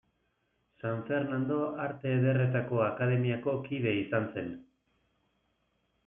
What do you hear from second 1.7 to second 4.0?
Arte Ederretako Akademiako kide